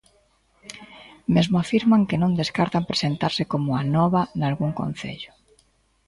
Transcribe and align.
Mesmo 1.35 1.55
afirman 1.59 2.01
que 2.09 2.17
non 2.21 2.37
descartan 2.41 2.89
presentarse 2.91 3.43
como 3.51 3.69
Anova 3.81 4.21
nalgún 4.39 4.71
concello. 4.81 5.31